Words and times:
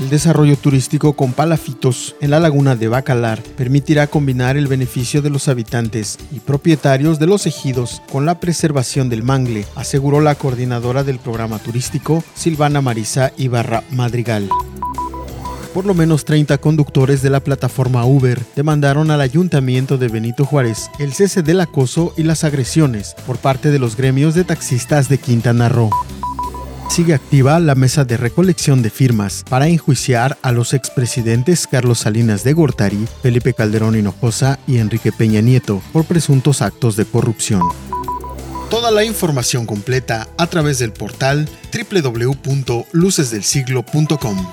El 0.00 0.10
desarrollo 0.10 0.56
turístico 0.56 1.14
con 1.14 1.32
palafitos 1.32 2.14
en 2.20 2.30
la 2.30 2.40
laguna 2.40 2.76
de 2.76 2.88
Bacalar 2.88 3.40
permitirá 3.56 4.06
combinar 4.06 4.56
el 4.56 4.66
beneficio 4.66 5.22
de 5.22 5.30
los 5.30 5.48
habitantes 5.48 6.18
y 6.30 6.40
propietarios 6.40 7.18
de 7.18 7.26
los 7.26 7.46
ejidos 7.46 8.02
con 8.12 8.26
la 8.26 8.38
preservación 8.40 9.08
del 9.08 9.22
mangle, 9.22 9.66
aseguró 9.76 10.20
la 10.20 10.34
coordinadora 10.34 11.04
del 11.04 11.18
programa 11.20 11.58
turístico 11.58 12.22
Silvana 12.34 12.80
Marisa 12.80 13.32
Ibarra 13.38 13.82
Madrigal. 13.92 14.48
Por 15.74 15.84
lo 15.86 15.92
menos 15.92 16.24
30 16.24 16.56
conductores 16.58 17.20
de 17.20 17.30
la 17.30 17.40
plataforma 17.40 18.04
Uber 18.04 18.40
demandaron 18.54 19.10
al 19.10 19.20
ayuntamiento 19.20 19.98
de 19.98 20.06
Benito 20.06 20.44
Juárez 20.46 20.88
el 21.00 21.12
cese 21.12 21.42
del 21.42 21.60
acoso 21.60 22.14
y 22.16 22.22
las 22.22 22.44
agresiones 22.44 23.16
por 23.26 23.38
parte 23.38 23.72
de 23.72 23.80
los 23.80 23.96
gremios 23.96 24.36
de 24.36 24.44
taxistas 24.44 25.08
de 25.08 25.18
Quintana 25.18 25.68
Roo. 25.68 25.90
Sigue 26.88 27.12
activa 27.12 27.58
la 27.58 27.74
mesa 27.74 28.04
de 28.04 28.16
recolección 28.16 28.82
de 28.82 28.90
firmas 28.90 29.42
para 29.50 29.66
enjuiciar 29.66 30.38
a 30.42 30.52
los 30.52 30.74
expresidentes 30.74 31.66
Carlos 31.66 31.98
Salinas 31.98 32.44
de 32.44 32.52
Gortari, 32.52 33.08
Felipe 33.20 33.52
Calderón 33.52 33.96
Hinojosa 33.98 34.60
y 34.68 34.78
Enrique 34.78 35.10
Peña 35.10 35.40
Nieto 35.40 35.82
por 35.92 36.04
presuntos 36.04 36.62
actos 36.62 36.94
de 36.94 37.04
corrupción. 37.04 37.62
Toda 38.70 38.92
la 38.92 39.02
información 39.02 39.66
completa 39.66 40.28
a 40.38 40.46
través 40.46 40.78
del 40.78 40.92
portal 40.92 41.48
www.lucesdelsiglo.com. 41.72 44.46